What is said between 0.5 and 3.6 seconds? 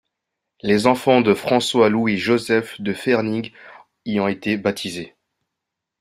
Les enfants de François Louis Joseph de Fernig